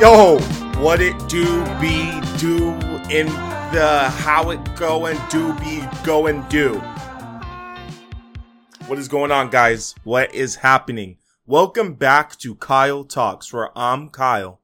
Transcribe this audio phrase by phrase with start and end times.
[0.00, 0.38] Yo,
[0.80, 2.70] what it do be do
[3.10, 3.26] in
[3.72, 6.74] the how it go and do be go and do.
[8.86, 9.94] What is going on, guys?
[10.04, 11.18] What is happening?
[11.44, 14.60] Welcome back to Kyle Talks, where I'm Kyle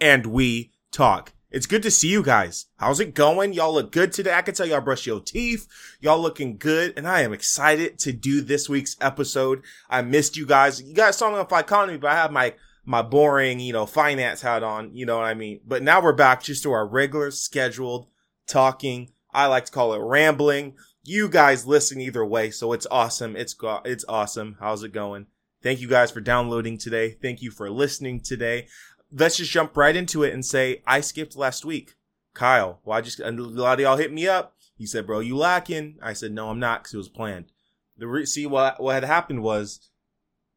[0.00, 1.32] and we talk.
[1.50, 2.66] It's good to see you guys.
[2.76, 3.54] How's it going?
[3.54, 4.34] Y'all look good today.
[4.34, 5.66] I can tell y'all brush your teeth.
[5.98, 6.92] Y'all looking good.
[6.94, 9.62] And I am excited to do this week's episode.
[9.88, 10.82] I missed you guys.
[10.82, 12.54] You guys saw me on Economy, but I have my
[12.84, 15.60] my boring, you know, finance hat on, you know what I mean?
[15.66, 18.08] But now we're back just to our regular scheduled
[18.46, 19.10] talking.
[19.32, 20.74] I like to call it rambling.
[21.02, 23.36] You guys listen either way, so it's awesome.
[23.36, 24.56] It's go- it's awesome.
[24.60, 25.26] How's it going?
[25.62, 27.16] Thank you guys for downloading today.
[27.20, 28.68] Thank you for listening today.
[29.10, 31.94] Let's just jump right into it and say I skipped last week.
[32.34, 34.54] Kyle, I just a lot of y'all hit me up.
[34.76, 37.52] He said, "Bro, you lacking?" I said, "No, I'm not," because it was planned.
[37.96, 39.90] The re- see what what had happened was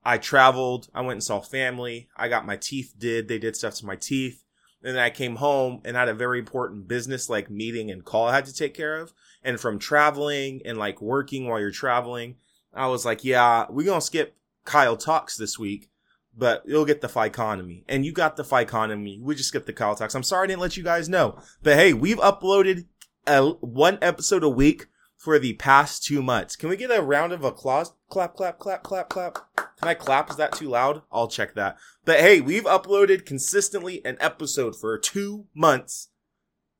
[0.03, 0.89] I traveled.
[0.93, 2.09] I went and saw family.
[2.15, 3.27] I got my teeth did.
[3.27, 4.43] They did stuff to my teeth.
[4.83, 8.27] And then I came home and had a very important business like meeting and call
[8.27, 9.13] I had to take care of.
[9.43, 12.37] And from traveling and like working while you're traveling,
[12.73, 15.90] I was like, yeah, we're going to skip Kyle Talks this week,
[16.37, 17.83] but you'll get the Ficonomy.
[17.87, 19.19] And you got the Ficonomy.
[19.21, 20.15] We just skipped the Kyle Talks.
[20.15, 21.37] I'm sorry I didn't let you guys know.
[21.63, 22.85] But hey, we've uploaded
[23.27, 24.87] a, one episode a week
[25.17, 26.55] for the past two months.
[26.55, 27.93] Can we get a round of applause?
[28.09, 29.37] Clap, clap, clap, clap, clap.
[29.55, 30.29] Can I clap?
[30.29, 31.03] Is that too loud?
[31.11, 31.77] I'll check that.
[32.05, 36.09] But hey, we've uploaded consistently an episode for two months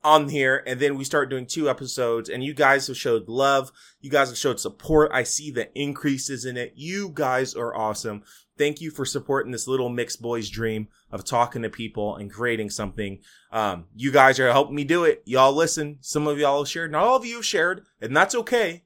[0.04, 3.72] on here and then we start doing two episodes and you guys have showed love.
[4.00, 5.12] You guys have showed support.
[5.14, 6.74] I see the increases in it.
[6.76, 8.24] You guys are awesome.
[8.62, 12.70] Thank you for supporting this little mixed boy's dream of talking to people and creating
[12.70, 13.18] something.
[13.52, 15.24] Um, you guys are helping me do it.
[15.26, 15.98] Y'all listen.
[16.02, 16.92] Some of y'all have shared.
[16.92, 18.84] Not all of you have shared and that's okay,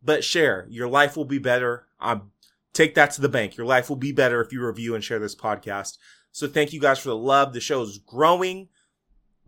[0.00, 0.68] but share.
[0.70, 1.88] Your life will be better.
[1.98, 2.30] Um,
[2.72, 3.56] take that to the bank.
[3.56, 5.98] Your life will be better if you review and share this podcast.
[6.30, 7.52] So thank you guys for the love.
[7.52, 8.68] The show is growing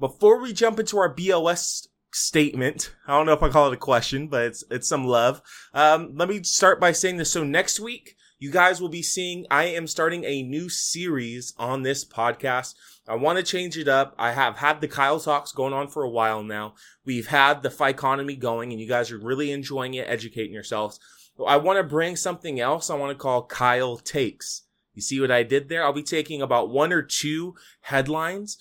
[0.00, 3.78] before we jump into our BOS statement, I don't know if I call it a
[3.78, 5.40] question, but it's it's some love.
[5.72, 7.30] Um, let me start by saying this.
[7.30, 9.46] So next week, you guys will be seeing.
[9.50, 12.74] I am starting a new series on this podcast.
[13.08, 14.14] I want to change it up.
[14.18, 16.74] I have had the Kyle talks going on for a while now.
[17.04, 21.00] We've had the economy going, and you guys are really enjoying it, educating yourselves.
[21.44, 22.90] I want to bring something else.
[22.90, 24.62] I want to call Kyle takes.
[24.94, 25.84] You see what I did there?
[25.84, 28.58] I'll be taking about one or two headlines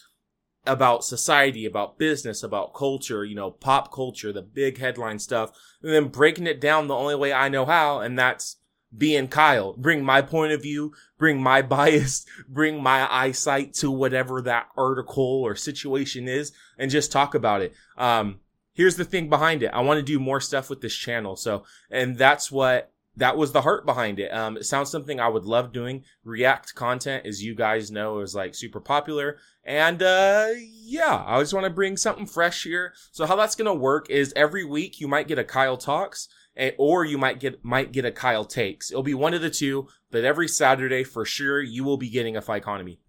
[0.67, 5.51] about society, about business, about culture, you know, pop culture, the big headline stuff,
[5.81, 8.57] and then breaking it down the only way I know how, and that's
[8.95, 9.73] being Kyle.
[9.73, 15.41] Bring my point of view, bring my bias, bring my eyesight to whatever that article
[15.43, 17.73] or situation is, and just talk about it.
[17.97, 18.39] Um,
[18.73, 19.71] here's the thing behind it.
[19.73, 21.35] I want to do more stuff with this channel.
[21.35, 24.31] So, and that's what that was the heart behind it.
[24.31, 26.03] Um, it sounds something I would love doing.
[26.23, 29.37] React content, as you guys know, is like super popular.
[29.63, 32.93] And, uh, yeah, I just want to bring something fresh here.
[33.11, 36.29] So how that's going to work is every week you might get a Kyle talks
[36.77, 38.91] or you might get, might get a Kyle takes.
[38.91, 42.35] It'll be one of the two, but every Saturday for sure you will be getting
[42.35, 42.99] a Ficonomy.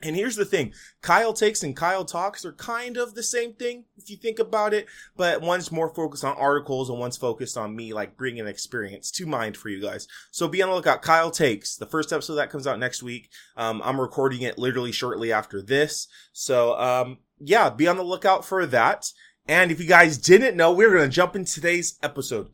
[0.00, 0.72] And here's the thing.
[1.02, 4.72] Kyle takes and Kyle talks are kind of the same thing if you think about
[4.72, 9.10] it, but one's more focused on articles and one's focused on me, like bringing experience
[9.10, 10.06] to mind for you guys.
[10.30, 11.02] So be on the lookout.
[11.02, 13.30] Kyle takes the first episode that comes out next week.
[13.56, 16.06] Um, I'm recording it literally shortly after this.
[16.32, 19.10] So, um, yeah, be on the lookout for that.
[19.48, 22.50] And if you guys didn't know, we're going to jump in today's episode.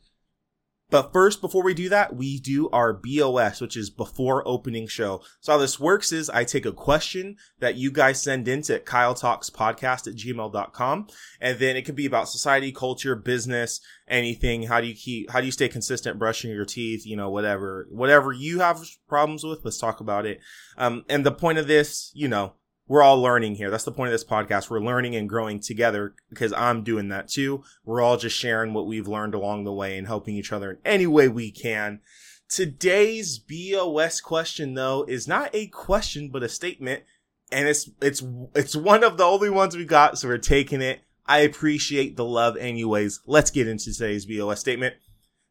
[0.91, 5.23] But first, before we do that, we do our BOS, which is before opening show.
[5.41, 8.79] So how this works is I take a question that you guys send in to
[8.81, 11.09] Kyle Talks Podcast at gmail.com.
[11.41, 14.65] And then it could be about society, culture, business, anything.
[14.65, 17.07] How do you keep, how do you stay consistent brushing your teeth?
[17.07, 20.41] You know, whatever, whatever you have problems with, let's talk about it.
[20.77, 22.55] Um, and the point of this, you know,
[22.87, 23.71] we're all learning here.
[23.71, 24.69] That's the point of this podcast.
[24.69, 27.65] We're learning and growing together because I'm doing that too.
[27.85, 30.79] We're all just sharing what we've learned along the way and helping each other in
[30.85, 32.01] any way we can.
[32.49, 37.05] Today's BOS question though is not a question, but a statement.
[37.51, 38.23] And it's, it's,
[38.55, 40.19] it's one of the only ones we got.
[40.19, 41.01] So we're taking it.
[41.27, 43.21] I appreciate the love anyways.
[43.27, 44.97] Let's get into today's BOS statement.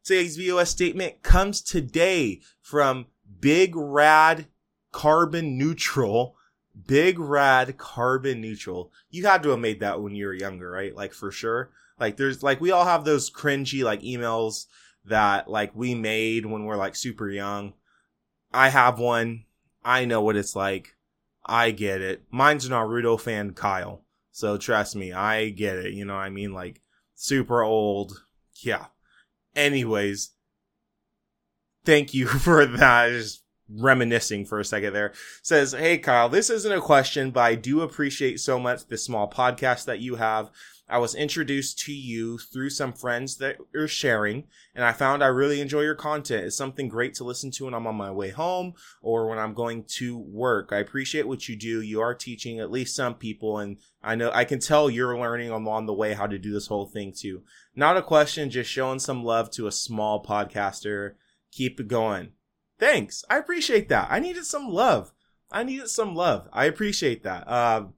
[0.03, 3.07] Today's BOS statement comes today from
[3.39, 4.47] Big Rad
[4.91, 6.35] Carbon Neutral
[6.87, 8.91] Big Rad Carbon Neutral.
[9.09, 10.95] You had to have made that when you were younger, right?
[10.95, 11.71] Like for sure.
[11.99, 14.65] Like there's like we all have those cringy like emails
[15.05, 17.73] that like we made when we're like super young.
[18.53, 19.45] I have one.
[19.83, 20.95] I know what it's like.
[21.45, 22.23] I get it.
[22.31, 24.03] Mine's Naruto fan Kyle.
[24.31, 25.93] So trust me, I get it.
[25.93, 26.53] You know what I mean?
[26.53, 26.81] Like
[27.15, 28.23] super old.
[28.55, 28.87] Yeah.
[29.55, 30.31] Anyways,
[31.85, 33.09] thank you for that.
[33.09, 35.13] Just reminiscing for a second there.
[35.41, 39.29] Says, Hey Kyle, this isn't a question, but I do appreciate so much the small
[39.29, 40.51] podcast that you have.
[40.89, 44.43] I was introduced to you through some friends that are sharing,
[44.75, 46.45] and I found I really enjoy your content.
[46.45, 49.53] It's something great to listen to when I'm on my way home or when I'm
[49.53, 50.69] going to work.
[50.71, 51.81] I appreciate what you do.
[51.81, 55.51] You are teaching at least some people, and I know I can tell you're learning
[55.51, 57.43] along the way how to do this whole thing too.
[57.75, 61.13] Not a question, just showing some love to a small podcaster.
[61.51, 62.33] Keep it going.
[62.83, 63.23] Thanks.
[63.29, 64.09] I appreciate that.
[64.11, 65.13] I needed some love.
[65.49, 66.49] I needed some love.
[66.51, 67.49] I appreciate that.
[67.49, 67.93] Um,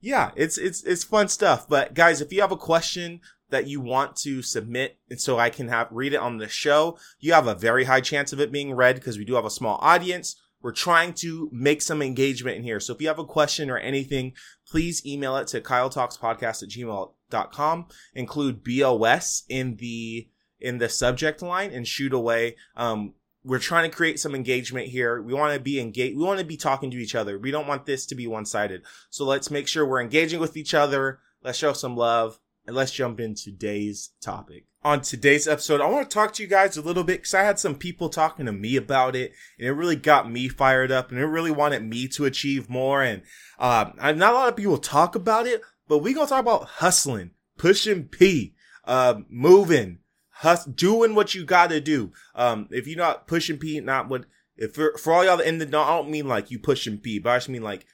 [0.00, 1.68] yeah, it's it's it's fun stuff.
[1.68, 3.20] But guys, if you have a question
[3.50, 6.98] that you want to submit and so I can have read it on the show,
[7.20, 9.50] you have a very high chance of it being read because we do have a
[9.50, 10.34] small audience.
[10.60, 12.80] We're trying to make some engagement in here.
[12.80, 14.32] So if you have a question or anything,
[14.68, 17.86] please email it to kyletalkspodcast at gmail.com.
[18.16, 20.28] Include BOS in the
[20.58, 22.56] in the subject line and shoot away.
[22.74, 25.20] Um, we're trying to create some engagement here.
[25.20, 26.16] We want to be engaged.
[26.16, 27.38] We want to be talking to each other.
[27.38, 28.82] We don't want this to be one sided.
[29.10, 31.20] So let's make sure we're engaging with each other.
[31.42, 34.64] Let's show some love and let's jump into today's topic.
[34.82, 37.42] On today's episode, I want to talk to you guys a little bit because I
[37.42, 41.10] had some people talking to me about it and it really got me fired up
[41.10, 43.02] and it really wanted me to achieve more.
[43.02, 43.22] And,
[43.58, 47.32] uh, not a lot of people talk about it, but we gonna talk about hustling,
[47.56, 48.54] pushing P,
[48.84, 49.98] uh, moving,
[50.44, 52.12] hus- doing what you got to do.
[52.34, 54.26] Um, if you're not pushing P, not what,
[54.56, 57.30] if for, for all y'all in the, I don't mean like you pushing P, but
[57.30, 57.86] I just mean like,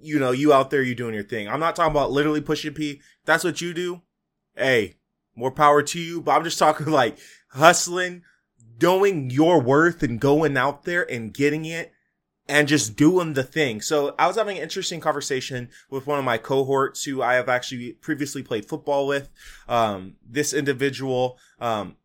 [0.00, 1.48] you know, you out there, you doing your thing.
[1.48, 3.02] I'm not talking about literally pushing P.
[3.24, 4.02] That's what you do.
[4.56, 4.94] Hey,
[5.34, 6.20] more power to you.
[6.20, 7.18] But I'm just talking like
[7.50, 8.22] hustling,
[8.80, 11.92] knowing your worth and going out there and getting it
[12.48, 13.80] and just doing the thing.
[13.80, 17.48] So I was having an interesting conversation with one of my cohorts who I have
[17.48, 19.30] actually previously played football with.
[19.68, 21.96] Um, this individual, um,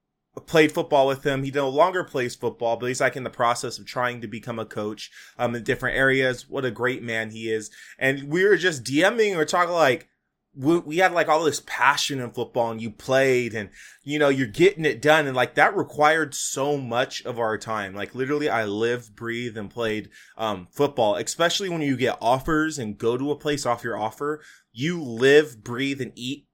[0.46, 1.44] played football with him.
[1.44, 4.60] He no longer plays football, but he's like in the process of trying to become
[4.60, 6.50] a coach, um, in different areas.
[6.50, 7.70] What a great man he is.
[8.00, 10.10] And we were just DMing or talking like,
[10.56, 13.70] we, we had like all this passion in football and you played and
[14.04, 15.28] you know you're getting it done.
[15.28, 17.94] And like that required so much of our time.
[17.94, 22.98] Like literally i lived breathed and played um, football especially when you get offers and
[22.98, 24.42] go to a place off your offer
[24.72, 26.48] you live breathe and eat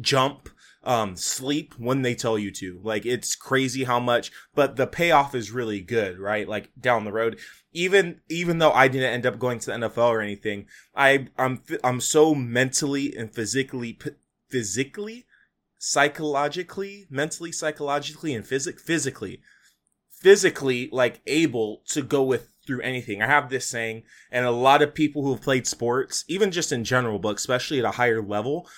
[0.00, 0.48] jump
[0.84, 2.80] um, sleep when they tell you to.
[2.82, 6.48] Like it's crazy how much, but the payoff is really good, right?
[6.48, 7.38] Like down the road
[7.72, 11.62] even even though I didn't end up going to the NFL or anything, I I'm
[11.84, 13.98] I'm so mentally and physically
[14.48, 15.26] physically
[15.78, 19.40] psychologically, mentally, psychologically and physic physically
[20.10, 23.22] physically like able to go with through anything.
[23.22, 26.72] I have this saying and a lot of people who have played sports, even just
[26.72, 28.68] in general, but especially at a higher level,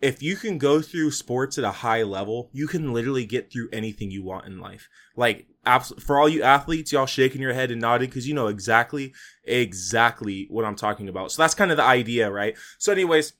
[0.00, 3.68] if you can go through sports at a high level, you can literally get through
[3.72, 4.88] anything you want in life.
[5.16, 5.46] Like,
[5.98, 9.14] for all you athletes, y'all shaking your head and nodding because you know exactly,
[9.44, 11.32] exactly what I'm talking about.
[11.32, 12.56] So that's kind of the idea, right?
[12.78, 13.32] So, anyways,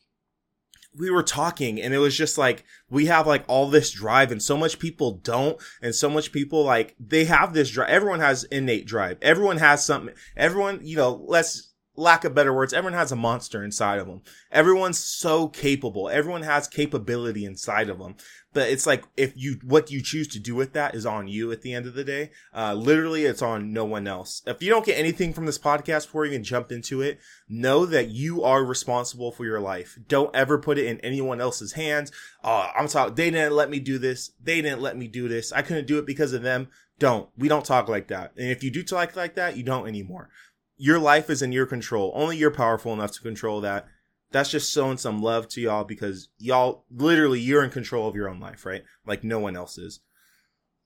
[0.97, 4.43] we were talking and it was just like we have like all this drive and
[4.43, 8.45] so much people don't and so much people like they have this drive everyone has
[8.45, 13.13] innate drive everyone has something everyone you know let's lack of better words, everyone has
[13.13, 14.23] a monster inside of them.
[14.51, 16.09] Everyone's so capable.
[16.09, 18.17] Everyone has capability inside of them.
[18.53, 21.53] But it's like if you what you choose to do with that is on you
[21.53, 22.31] at the end of the day.
[22.55, 24.41] Uh, literally, it's on no one else.
[24.47, 27.85] If you don't get anything from this podcast before you can jump into it, know
[27.85, 29.99] that you are responsible for your life.
[30.09, 32.13] Don't ever put it in anyone else's hands.
[32.43, 33.15] Uh, I'm talking.
[33.15, 34.31] They didn't let me do this.
[34.43, 35.53] They didn't let me do this.
[35.53, 36.69] I couldn't do it because of them.
[36.99, 37.29] Don't.
[37.37, 38.33] We don't talk like that.
[38.39, 40.31] And if you do talk like that, you don't anymore
[40.77, 42.13] your life is in your control.
[42.15, 43.87] Only you're powerful enough to control that.
[44.33, 48.29] That's just showing some love to y'all because y'all literally you're in control of your
[48.29, 48.83] own life, right?
[49.07, 50.01] Like no one else is.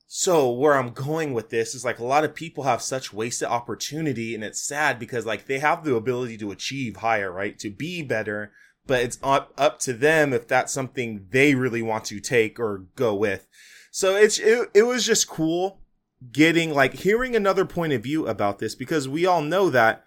[0.07, 3.49] So where I'm going with this is like a lot of people have such wasted
[3.49, 7.59] opportunity and it's sad because like they have the ability to achieve higher, right?
[7.61, 8.53] To be better,
[8.87, 12.87] but it's up, up to them if that's something they really want to take or
[12.97, 13.47] go with.
[13.93, 15.80] So it's, it, it was just cool
[16.33, 20.05] getting like hearing another point of view about this because we all know that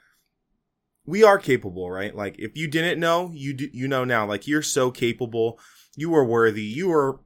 [1.05, 2.15] we are capable, right?
[2.15, 4.25] Like if you didn't know, you you know now.
[4.25, 5.59] Like you're so capable,
[5.95, 7.19] you are worthy, you are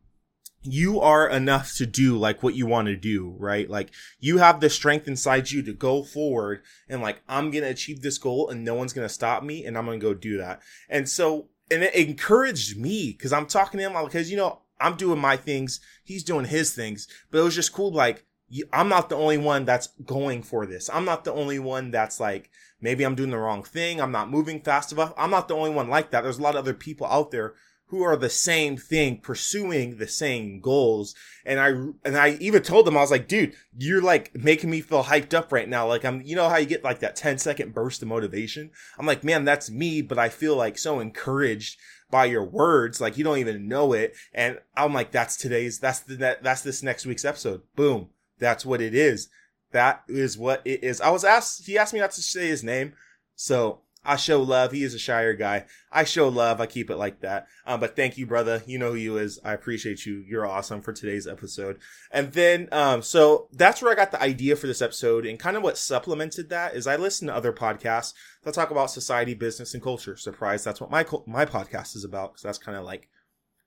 [0.64, 3.70] you are enough to do like what you want to do, right?
[3.70, 7.70] Like you have the strength inside you to go forward and like I'm going to
[7.70, 10.14] achieve this goal and no one's going to stop me and I'm going to go
[10.14, 10.62] do that.
[10.90, 14.96] And so and it encouraged me cuz I'm talking to him because you know, I'm
[14.96, 18.26] doing my things, he's doing his things, but it was just cool like
[18.72, 20.90] I'm not the only one that's going for this.
[20.92, 22.50] I'm not the only one that's like,
[22.80, 24.00] maybe I'm doing the wrong thing.
[24.00, 25.14] I'm not moving fast enough.
[25.18, 26.22] I'm not the only one like that.
[26.22, 27.56] There's a lot of other people out there
[27.88, 31.16] who are the same thing, pursuing the same goals.
[31.46, 31.68] And I,
[32.06, 35.34] and I even told them, I was like, dude, you're like making me feel hyped
[35.34, 35.88] up right now.
[35.88, 38.72] Like I'm, you know how you get like that 10 second burst of motivation?
[38.98, 41.80] I'm like, man, that's me, but I feel like so encouraged
[42.12, 43.00] by your words.
[43.00, 44.16] Like you don't even know it.
[44.34, 47.62] And I'm like, that's today's, that's the, that, that's this next week's episode.
[47.78, 48.10] Boom.
[48.40, 49.30] That's what it is.
[49.72, 51.02] That is what it is.
[51.02, 52.94] I was asked, he asked me not to say his name.
[53.36, 54.72] So I show love.
[54.72, 55.66] He is a shyer guy.
[55.92, 56.62] I show love.
[56.62, 57.48] I keep it like that.
[57.66, 58.64] Um, but thank you, brother.
[58.66, 59.38] You know who you is.
[59.44, 60.24] I appreciate you.
[60.26, 61.78] You're awesome for today's episode.
[62.10, 65.58] And then, um, so that's where I got the idea for this episode and kind
[65.58, 68.14] of what supplemented that is I listen to other podcasts
[68.44, 70.16] that talk about society, business, and culture.
[70.16, 70.64] Surprise.
[70.64, 72.36] That's what my, my podcast is about.
[72.36, 73.10] Cause that's kind of like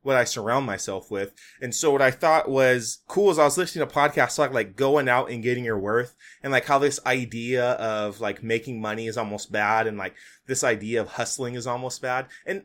[0.03, 1.35] what I surround myself with.
[1.61, 4.77] And so what I thought was cool is I was listening to podcasts talk like
[4.77, 9.07] going out and getting your worth and like how this idea of like making money
[9.07, 10.15] is almost bad and like
[10.47, 12.27] this idea of hustling is almost bad.
[12.47, 12.65] And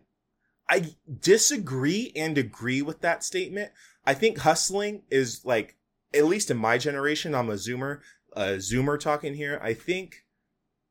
[0.69, 3.71] I disagree and agree with that statement.
[4.05, 5.75] I think hustling is like,
[6.13, 7.99] at least in my generation, I'm a zoomer,
[8.33, 9.59] a zoomer talking here.
[9.61, 10.23] I think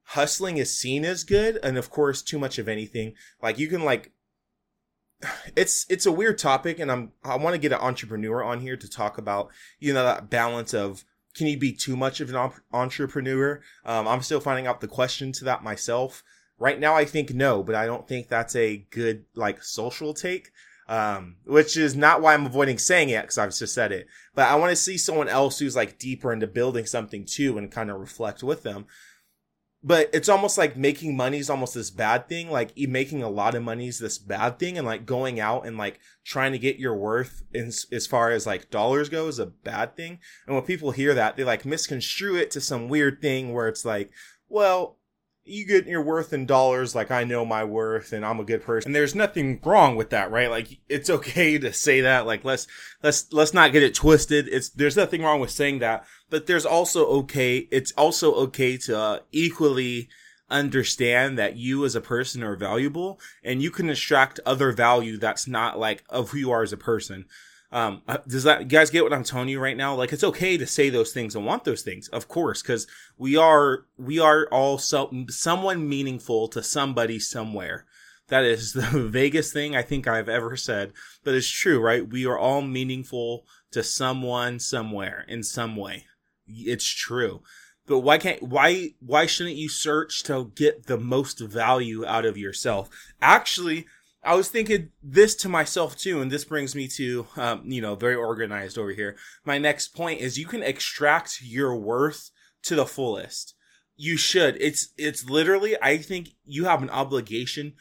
[0.08, 1.58] hustling is seen as good.
[1.62, 3.14] And of course, too much of anything.
[3.42, 4.12] Like you can like
[5.56, 8.76] it's it's a weird topic and i'm i want to get an entrepreneur on here
[8.76, 11.04] to talk about you know that balance of
[11.34, 13.60] can you be too much of an entrepreneur?
[13.84, 16.22] Um, i'm still finding out the question to that myself.
[16.58, 20.50] Right now i think no but i don't think that's a good like social take
[20.86, 24.06] um, which is not why i'm avoiding saying it because i've just said it.
[24.34, 27.70] But i want to see someone else who's like deeper into building something too and
[27.70, 28.86] kind of reflect with them
[29.86, 32.50] but it's almost like making money is almost this bad thing.
[32.50, 35.76] Like making a lot of money is this bad thing, and like going out and
[35.76, 39.44] like trying to get your worth in, as far as like dollars go is a
[39.44, 40.18] bad thing.
[40.46, 43.84] And when people hear that, they like misconstrue it to some weird thing where it's
[43.84, 44.10] like,
[44.48, 44.96] well,
[45.46, 48.62] you get your worth in dollars like i know my worth and i'm a good
[48.62, 48.88] person.
[48.88, 50.50] And there's nothing wrong with that right?
[50.50, 52.26] Like it's okay to say that.
[52.26, 52.66] Like let's
[53.02, 54.48] let's let's not get it twisted.
[54.48, 56.04] It's there's nothing wrong with saying that.
[56.30, 60.08] But there's also okay it's also okay to uh, equally
[60.50, 65.48] understand that you as a person are valuable and you can extract other value that's
[65.48, 67.24] not like of who you are as a person
[67.74, 69.96] um, uh, does that you guys get what I'm telling you right now?
[69.96, 72.86] Like it's okay to say those things and want those things, of course, because
[73.18, 77.84] we are we are all so, someone meaningful to somebody somewhere.
[78.28, 80.92] That is the vaguest thing I think I've ever said,
[81.24, 82.08] but it's true, right?
[82.08, 86.06] We are all meaningful to someone somewhere in some way.
[86.46, 87.42] It's true.
[87.88, 92.38] But why can't why why shouldn't you search to get the most value out of
[92.38, 92.88] yourself?
[93.20, 93.86] Actually,
[94.24, 97.94] I was thinking this to myself too, and this brings me to, um, you know,
[97.94, 99.16] very organized over here.
[99.44, 102.30] My next point is you can extract your worth
[102.62, 103.54] to the fullest.
[103.96, 104.56] You should.
[104.60, 107.74] It's, it's literally, I think you have an obligation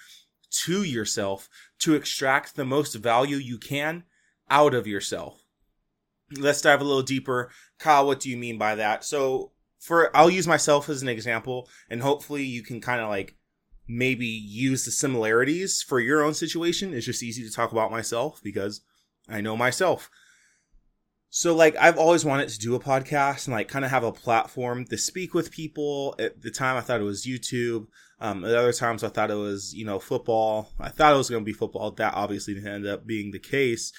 [0.66, 4.04] to yourself to extract the most value you can
[4.50, 5.42] out of yourself.
[6.38, 7.52] Let's dive a little deeper.
[7.80, 9.04] Kyle, what do you mean by that?
[9.04, 13.36] So for, I'll use myself as an example and hopefully you can kind of like
[13.88, 16.94] maybe use the similarities for your own situation.
[16.94, 18.82] It's just easy to talk about myself because
[19.30, 20.10] I know myself.
[21.30, 24.12] So like I've always wanted to do a podcast and like kind of have a
[24.12, 26.16] platform to speak with people.
[26.20, 27.88] At the time I thought it was YouTube.
[28.20, 30.70] Um, at other times I thought it was, you know, football.
[30.80, 31.92] I thought it was going to be football.
[31.92, 33.92] That obviously didn't end up being the case.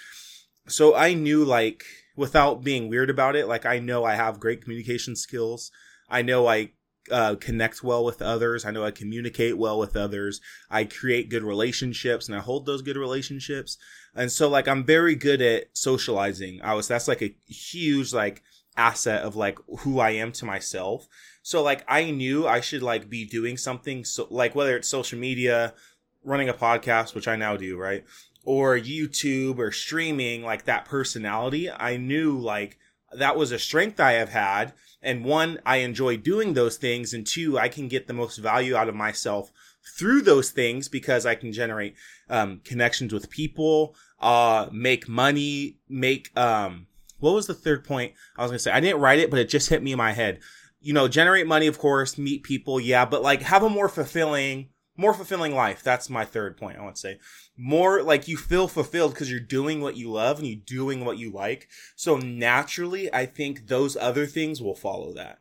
[0.68, 1.84] So I knew like
[2.16, 5.70] without being weird about it, like I know I have great communication skills.
[6.08, 6.70] I know I
[7.10, 8.64] uh, connect well with others.
[8.64, 10.40] I know I communicate well with others.
[10.70, 13.76] I create good relationships and I hold those good relationships.
[14.14, 16.60] And so like I'm very good at socializing.
[16.62, 18.42] I was that's like a huge like
[18.76, 21.06] asset of like who I am to myself.
[21.42, 25.18] So like I knew I should like be doing something so like whether it's social
[25.18, 25.74] media,
[26.22, 28.04] running a podcast, which I now do, right?
[28.44, 31.70] Or YouTube or streaming, like that personality.
[31.70, 32.78] I knew like
[33.18, 34.72] that was a strength I have had
[35.04, 37.12] and one, I enjoy doing those things.
[37.12, 39.52] And two, I can get the most value out of myself
[39.96, 41.94] through those things because I can generate,
[42.30, 46.86] um, connections with people, uh, make money, make, um,
[47.18, 48.70] what was the third point I was going to say?
[48.70, 50.40] I didn't write it, but it just hit me in my head.
[50.80, 52.80] You know, generate money, of course, meet people.
[52.80, 53.04] Yeah.
[53.04, 55.82] But like have a more fulfilling, more fulfilling life.
[55.82, 56.78] That's my third point.
[56.78, 57.18] I want to say
[57.56, 61.18] more like you feel fulfilled because you're doing what you love and you're doing what
[61.18, 61.68] you like.
[61.96, 65.38] So naturally, I think those other things will follow that.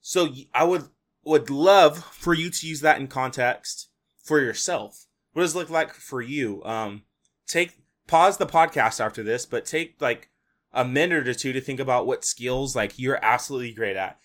[0.00, 0.84] So I would,
[1.24, 3.90] would love for you to use that in context
[4.22, 5.06] for yourself.
[5.32, 6.62] What does it look like for you?
[6.64, 7.02] Um,
[7.46, 10.30] take, pause the podcast after this, but take like
[10.72, 14.18] a minute or two to think about what skills like you're absolutely great at.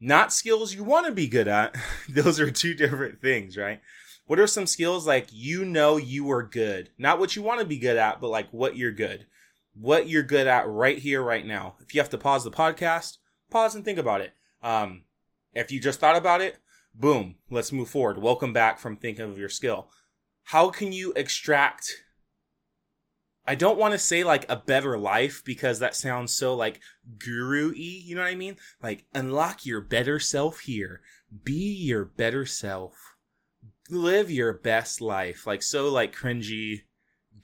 [0.00, 1.76] Not skills you want to be good at.
[2.08, 3.80] Those are two different things, right?
[4.30, 6.90] What are some skills like you know you are good?
[6.96, 9.26] Not what you want to be good at, but like what you're good.
[9.74, 11.74] What you're good at right here, right now.
[11.80, 13.16] If you have to pause the podcast,
[13.50, 14.32] pause and think about it.
[14.62, 15.02] Um,
[15.52, 16.58] if you just thought about it,
[16.94, 18.18] boom, let's move forward.
[18.22, 19.88] Welcome back from thinking of your skill.
[20.44, 21.90] How can you extract
[23.44, 26.78] I don't want to say like a better life because that sounds so like
[27.18, 28.58] guru y, you know what I mean?
[28.80, 31.00] Like unlock your better self here.
[31.42, 33.09] Be your better self.
[33.90, 35.46] Live your best life.
[35.46, 36.82] Like so like cringy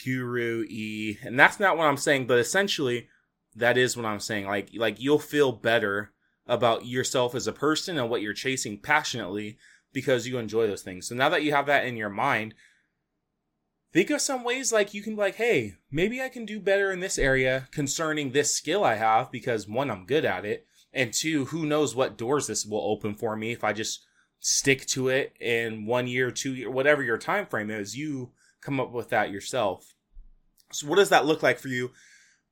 [0.04, 3.08] guru e And that's not what I'm saying, but essentially
[3.54, 4.46] that is what I'm saying.
[4.46, 6.12] Like like you'll feel better
[6.46, 9.58] about yourself as a person and what you're chasing passionately
[9.92, 11.08] because you enjoy those things.
[11.08, 12.54] So now that you have that in your mind,
[13.92, 16.92] think of some ways like you can be like, hey, maybe I can do better
[16.92, 20.66] in this area concerning this skill I have because one, I'm good at it.
[20.92, 24.05] And two, who knows what doors this will open for me if I just
[24.40, 28.80] stick to it in one year, two year, whatever your time frame is, you come
[28.80, 29.94] up with that yourself.
[30.72, 31.92] So what does that look like for you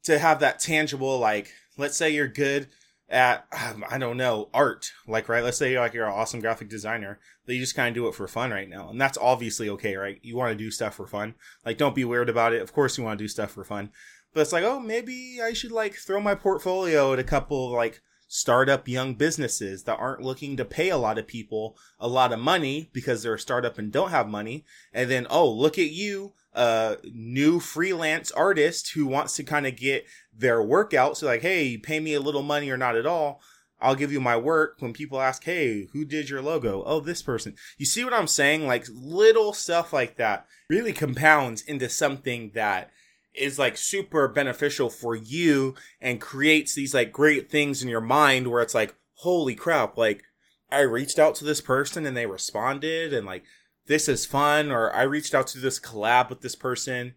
[0.04, 2.68] to have that tangible, like, let's say you're good
[3.08, 6.40] at um, I don't know art like right let's say you're like you're an awesome
[6.40, 9.18] graphic designer that you just kind of do it for fun right now and that's
[9.18, 10.18] obviously okay right?
[10.22, 11.34] You want to do stuff for fun.
[11.64, 12.62] Like don't be weird about it.
[12.62, 13.90] Of course you want to do stuff for fun.
[14.32, 18.00] But it's like oh maybe I should like throw my portfolio at a couple like
[18.34, 22.38] startup young businesses that aren't looking to pay a lot of people a lot of
[22.40, 26.32] money because they're a startup and don't have money and then oh look at you
[26.54, 31.16] a new freelance artist who wants to kind of get their work out.
[31.16, 33.40] So like, hey, pay me a little money or not at all.
[33.80, 34.76] I'll give you my work.
[34.78, 36.82] When people ask, hey, who did your logo?
[36.86, 37.56] Oh, this person.
[37.76, 38.66] You see what I'm saying?
[38.66, 42.90] Like little stuff like that really compounds into something that
[43.34, 48.48] is like super beneficial for you and creates these like great things in your mind
[48.48, 50.22] where it's like, holy crap, like
[50.70, 53.44] I reached out to this person and they responded and like
[53.86, 57.14] this is fun or I reached out to this collab with this person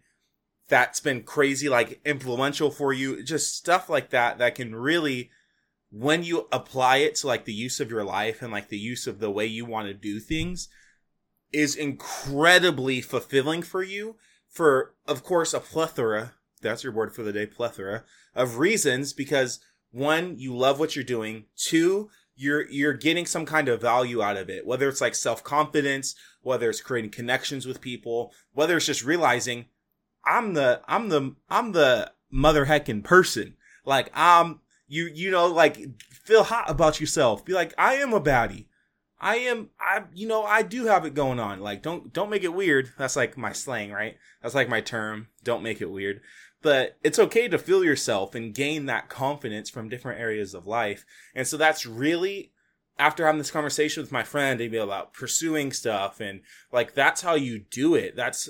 [0.68, 3.22] that's been crazy like influential for you.
[3.22, 5.30] Just stuff like that that can really
[5.90, 9.06] when you apply it to like the use of your life and like the use
[9.06, 10.68] of the way you want to do things
[11.52, 14.16] is incredibly fulfilling for you
[14.48, 19.60] for of course a plethora that's your word for the day plethora of reasons because
[19.90, 21.44] one you love what you're doing.
[21.56, 26.14] Two you're you're getting some kind of value out of it whether it's like self-confidence
[26.42, 29.66] whether it's creating connections with people whether it's just realizing
[30.24, 33.54] i'm the i'm the i'm the mother heckin person.
[33.84, 35.78] Like i'm you you know like
[36.10, 37.44] feel hot about yourself.
[37.44, 38.66] Be like i am a baddie
[39.20, 41.60] i am i you know i do have it going on.
[41.60, 42.92] Like don't don't make it weird.
[42.98, 44.16] That's like my slang right?
[44.42, 45.28] That's like my term.
[45.44, 46.20] Don't make it weird.
[46.60, 51.04] But it's okay to feel yourself and gain that confidence from different areas of life.
[51.34, 52.52] And so that's really
[52.98, 56.40] after having this conversation with my friend about pursuing stuff and
[56.72, 58.16] like that's how you do it.
[58.16, 58.48] That's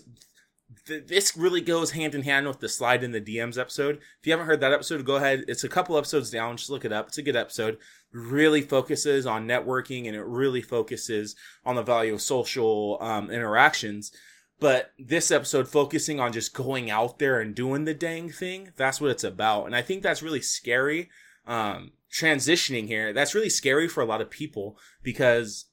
[0.87, 3.96] th- this really goes hand in hand with the slide in the DMs episode.
[4.20, 5.44] If you haven't heard that episode, go ahead.
[5.48, 6.57] It's a couple episodes down.
[6.57, 7.09] Just look it up.
[7.09, 7.78] It's a good episode.
[8.12, 14.12] Really focuses on networking and it really focuses on the value of social um, interactions.
[14.61, 19.00] But this episode focusing on just going out there and doing the dang thing, that's
[19.00, 19.66] what it's about.
[19.66, 21.11] And I think that's really scary.
[21.46, 25.66] Um, transitioning here, that's really scary for a lot of people because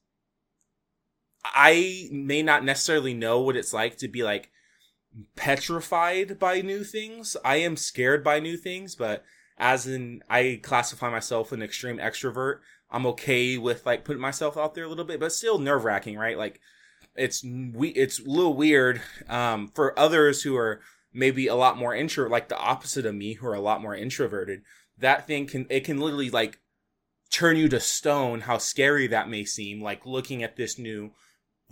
[1.43, 4.51] I may not necessarily know what it's like to be like
[5.35, 7.37] petrified by new things.
[7.43, 9.23] I am scared by new things, but
[9.57, 12.59] as in I classify myself an extreme extrovert.
[12.91, 16.17] I'm okay with like putting myself out there a little bit, but still nerve wracking,
[16.17, 16.37] right?
[16.37, 16.59] Like
[17.15, 20.81] it's we it's a little weird um, for others who are
[21.13, 23.95] maybe a lot more intro like the opposite of me who are a lot more
[23.95, 24.61] introverted
[24.97, 26.59] that thing can it can literally like
[27.31, 31.11] turn you to stone how scary that may seem like looking at this new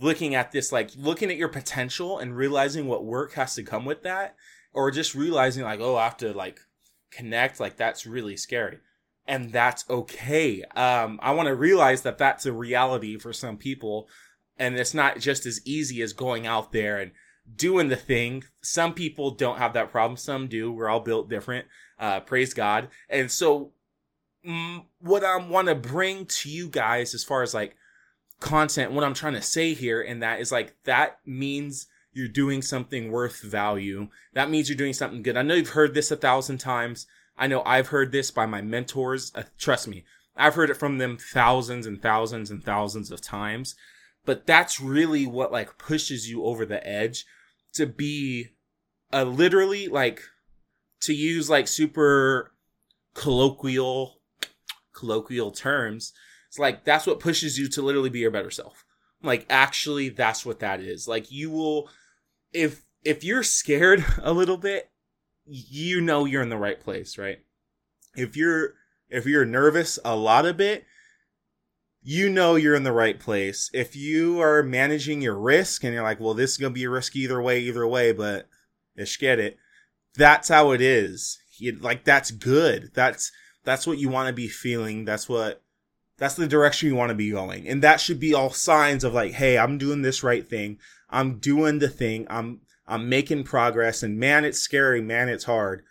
[0.00, 3.84] looking at this like looking at your potential and realizing what work has to come
[3.84, 4.34] with that
[4.72, 6.60] or just realizing like oh i have to like
[7.10, 8.78] connect like that's really scary
[9.26, 14.08] and that's okay um i want to realize that that's a reality for some people
[14.56, 17.12] and it's not just as easy as going out there and
[17.56, 18.44] doing the thing.
[18.62, 20.16] Some people don't have that problem.
[20.16, 20.72] Some do.
[20.72, 21.66] We're all built different.
[21.98, 22.88] Uh, praise God.
[23.08, 23.72] And so,
[24.46, 27.76] mm, what I want to bring to you guys, as far as like
[28.40, 32.62] content, what I'm trying to say here, and that is like that means you're doing
[32.62, 34.08] something worth value.
[34.34, 35.36] That means you're doing something good.
[35.36, 37.06] I know you've heard this a thousand times.
[37.36, 39.32] I know I've heard this by my mentors.
[39.34, 40.04] Uh, trust me,
[40.36, 43.74] I've heard it from them thousands and thousands and thousands of times
[44.24, 47.24] but that's really what like pushes you over the edge
[47.74, 48.48] to be
[49.12, 50.22] a literally like
[51.00, 52.52] to use like super
[53.14, 54.20] colloquial
[54.92, 56.12] colloquial terms
[56.54, 58.84] it's like that's what pushes you to literally be your better self
[59.24, 61.08] Like actually that's what that is.
[61.08, 61.90] Like you will
[62.52, 64.88] if if you're scared a little bit,
[65.44, 67.40] you know you're in the right place, right?
[68.14, 68.74] If you're
[69.08, 70.84] if you're nervous a lot of bit,
[72.02, 73.68] you know you're in the right place.
[73.74, 76.90] If you are managing your risk and you're like, well, this is gonna be a
[76.90, 78.46] risk either way, either way, but
[78.96, 79.56] ish get it.
[80.14, 81.36] That's how it is.
[81.58, 82.92] You, like that's good.
[82.94, 83.32] That's
[83.64, 85.04] that's what you want to be feeling.
[85.04, 85.63] That's what
[86.18, 87.68] that's the direction you want to be going.
[87.68, 90.78] And that should be all signs of like, hey, I'm doing this right thing.
[91.10, 92.26] I'm doing the thing.
[92.30, 95.82] I'm I'm making progress and man, it's scary, man, it's hard.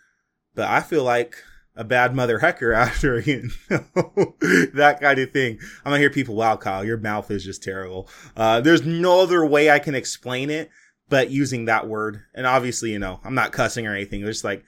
[0.54, 1.36] But I feel like
[1.76, 3.84] a bad mother hecker after you know
[4.74, 5.58] that kind of thing.
[5.84, 8.08] I'm gonna hear people, wow, Kyle, your mouth is just terrible.
[8.36, 10.70] Uh, there's no other way I can explain it
[11.08, 12.22] but using that word.
[12.34, 14.22] And obviously, you know, I'm not cussing or anything.
[14.22, 14.64] It's just like,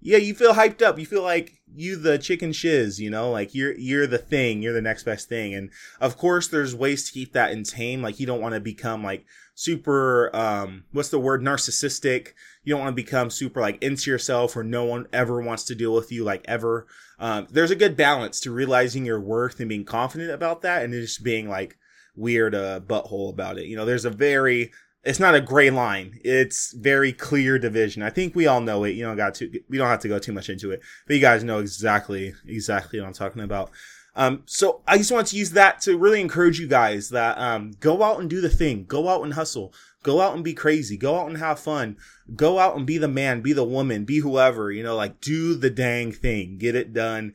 [0.00, 0.98] yeah, you feel hyped up.
[0.98, 4.72] You feel like you the chicken shiz, you know, like you're you're the thing, you're
[4.72, 5.54] the next best thing.
[5.54, 8.00] And of course there's ways to keep that in tame.
[8.02, 12.28] Like you don't want to become like super um what's the word narcissistic.
[12.62, 15.74] You don't want to become super like into yourself or no one ever wants to
[15.74, 16.86] deal with you like ever.
[17.18, 20.92] Um there's a good balance to realizing your worth and being confident about that and
[20.92, 21.76] just being like
[22.14, 23.66] weird uh butthole about it.
[23.66, 24.70] You know, there's a very
[25.08, 26.20] it's not a gray line.
[26.22, 28.02] It's very clear division.
[28.02, 28.90] I think we all know it.
[28.90, 31.22] You don't got to, we don't have to go too much into it, but you
[31.22, 33.70] guys know exactly, exactly what I'm talking about.
[34.16, 37.72] Um, so I just want to use that to really encourage you guys that, um,
[37.80, 38.84] go out and do the thing.
[38.84, 39.72] Go out and hustle.
[40.02, 40.98] Go out and be crazy.
[40.98, 41.96] Go out and have fun.
[42.36, 45.54] Go out and be the man, be the woman, be whoever, you know, like do
[45.54, 46.58] the dang thing.
[46.58, 47.32] Get it done.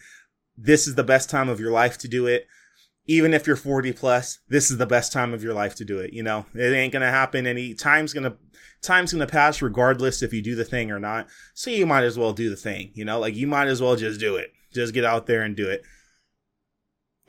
[0.56, 2.46] This is the best time of your life to do it
[3.06, 6.00] even if you're 40 plus, this is the best time of your life to do
[6.00, 6.14] it.
[6.14, 8.38] You know, it ain't gonna happen any time's gonna
[8.82, 11.28] time's gonna pass regardless if you do the thing or not.
[11.54, 12.92] So you might as well do the thing.
[12.94, 14.52] You know, like you might as well just do it.
[14.74, 15.84] Just get out there and do it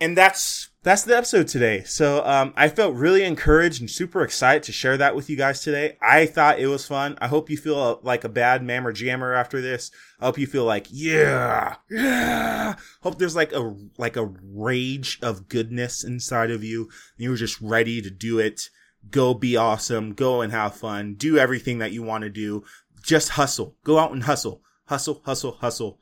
[0.00, 1.82] and that's that's the episode today.
[1.84, 5.62] So um, I felt really encouraged and super excited to share that with you guys
[5.62, 5.96] today.
[6.02, 7.16] I thought it was fun.
[7.22, 9.90] I hope you feel uh, like a bad mammer jammer after this.
[10.20, 12.74] I hope you feel like yeah, yeah.
[13.00, 16.82] Hope there's like a like a rage of goodness inside of you.
[16.82, 18.68] And you're just ready to do it.
[19.10, 20.12] Go be awesome.
[20.12, 21.14] Go and have fun.
[21.14, 22.62] Do everything that you want to do.
[23.02, 23.76] Just hustle.
[23.84, 24.62] Go out and hustle.
[24.86, 25.98] Hustle, hustle, hustle.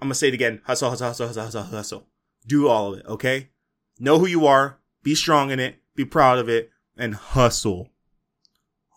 [0.00, 0.62] I'm gonna say it again.
[0.64, 2.08] Hustle, hustle, hustle, hustle, hustle, hustle
[2.46, 3.50] do all of it, okay?
[4.02, 7.90] Know who you are, be strong in it, be proud of it, and hustle.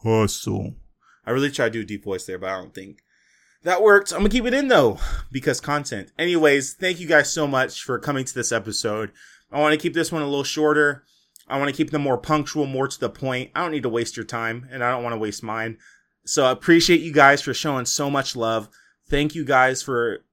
[0.02, 0.74] Hustle.
[1.28, 3.04] I really tried to do a deep voice there, but I don't think
[3.62, 4.12] that worked.
[4.12, 4.98] I'm gonna keep it in though,
[5.32, 6.12] because content.
[6.18, 9.12] Anyways, thank you guys so much for coming to this episode.
[9.52, 11.04] I want to keep this one a little shorter.
[11.48, 13.52] I want to keep them more punctual, more to the point.
[13.54, 15.78] I don't need to waste your time, and I don't want to waste mine.
[16.26, 18.70] So I appreciate you guys for showing so much love.
[19.08, 20.26] Thank you guys for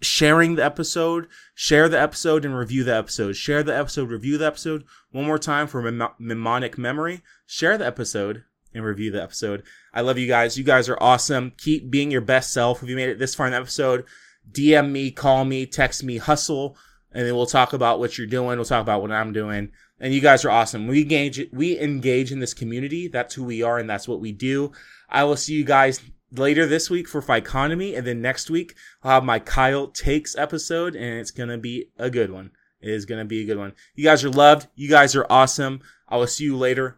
[0.00, 3.34] sharing the episode, share the episode and review the episode.
[3.34, 4.84] Share the episode, review the episode.
[5.10, 7.22] One more time for mem- mnemonic memory.
[7.46, 9.62] Share the episode and review the episode.
[9.92, 10.58] I love you guys.
[10.58, 11.52] You guys are awesome.
[11.58, 12.82] Keep being your best self.
[12.82, 14.04] If you made it this far in the episode,
[14.50, 16.76] DM me, call me, text me, hustle,
[17.12, 18.56] and then we'll talk about what you're doing.
[18.58, 19.72] We'll talk about what I'm doing.
[20.00, 20.86] And you guys are awesome.
[20.86, 23.08] We engage, we engage in this community.
[23.08, 24.72] That's who we are and that's what we do.
[25.08, 29.12] I will see you guys later this week for Ficonomy, and then next week I'll
[29.12, 32.50] have my Kyle Takes episode, and it's gonna be a good one.
[32.80, 33.74] It is gonna be a good one.
[33.94, 34.68] You guys are loved.
[34.74, 35.80] You guys are awesome.
[36.08, 36.96] I will see you later.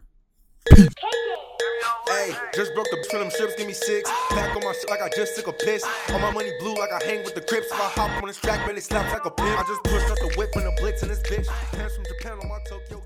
[0.69, 4.11] Hey, just broke the from them strips, give me six.
[4.31, 5.85] Back on my shit like I just took a piss.
[6.11, 7.67] All my money blue like I hang with the Crips.
[7.67, 9.59] If I hop on this track, really slaps like a pimp.
[9.59, 11.47] I just pushed up the whip from the blitz in this bitch.
[11.73, 13.03] Pants from Japan on my Tokyo.